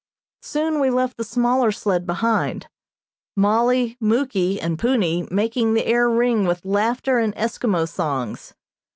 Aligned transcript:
Soon 0.41 0.79
we 0.79 0.89
left 0.89 1.15
the 1.17 1.23
smaller 1.23 1.71
sled 1.71 2.07
behind; 2.07 2.67
Mollie, 3.37 3.97
Muky 4.01 4.59
and 4.59 4.79
Punni 4.79 5.27
making 5.29 5.75
the 5.75 5.85
air 5.85 6.09
ring 6.09 6.47
with 6.47 6.65
laughter 6.65 7.19
and 7.19 7.35
Eskimo 7.35 7.87
songs. 7.87 8.55